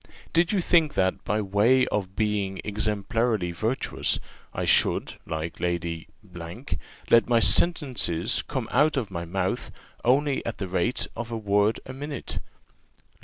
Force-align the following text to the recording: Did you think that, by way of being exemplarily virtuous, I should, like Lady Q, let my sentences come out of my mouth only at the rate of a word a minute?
Did 0.33 0.51
you 0.51 0.61
think 0.61 0.95
that, 0.95 1.23
by 1.23 1.41
way 1.43 1.85
of 1.89 2.15
being 2.15 2.59
exemplarily 2.65 3.51
virtuous, 3.51 4.17
I 4.51 4.65
should, 4.65 5.19
like 5.27 5.59
Lady 5.59 6.07
Q, 6.33 6.63
let 7.11 7.29
my 7.29 7.39
sentences 7.39 8.41
come 8.47 8.67
out 8.71 8.97
of 8.97 9.11
my 9.11 9.25
mouth 9.25 9.69
only 10.03 10.43
at 10.43 10.57
the 10.57 10.67
rate 10.67 11.05
of 11.15 11.29
a 11.31 11.37
word 11.37 11.79
a 11.85 11.93
minute? 11.93 12.39